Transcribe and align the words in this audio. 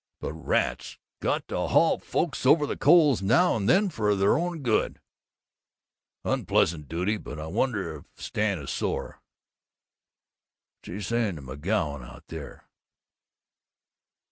But 0.19 0.33
rats, 0.33 0.97
got 1.19 1.47
to 1.49 1.67
haul 1.67 1.99
folks 1.99 2.43
over 2.43 2.65
the 2.65 2.75
coals 2.75 3.21
now 3.21 3.55
and 3.55 3.69
then 3.69 3.89
for 3.89 4.15
their 4.15 4.35
own 4.35 4.63
good. 4.63 4.99
Unpleasant 6.23 6.89
duty, 6.89 7.17
but 7.17 7.39
I 7.39 7.45
wonder 7.45 7.97
if 7.97 8.05
Stan 8.15 8.57
is 8.57 8.71
sore? 8.71 9.21
What's 10.79 10.87
he 10.91 11.01
saying 11.03 11.35
to 11.35 11.43
McGoun 11.43 12.03
out 12.03 12.25
there?" 12.29 12.67